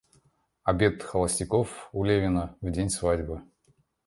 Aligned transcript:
Обед 0.63 1.03
холостяков 1.03 1.91
у 1.93 2.03
Левина 2.03 2.57
в 2.59 2.71
день 2.71 2.89
свадьбы. 2.89 3.43